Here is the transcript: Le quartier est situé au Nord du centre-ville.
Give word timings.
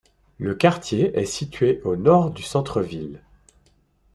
Le 0.39 0.55
quartier 0.55 1.15
est 1.15 1.27
situé 1.27 1.79
au 1.83 1.95
Nord 1.95 2.31
du 2.31 2.41
centre-ville. 2.41 3.21